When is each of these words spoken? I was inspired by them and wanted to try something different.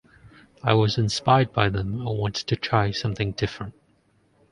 I 0.63 0.73
was 0.73 0.97
inspired 0.97 1.53
by 1.53 1.69
them 1.69 1.93
and 2.01 2.17
wanted 2.17 2.47
to 2.47 2.55
try 2.55 2.89
something 2.89 3.33
different. 3.33 3.75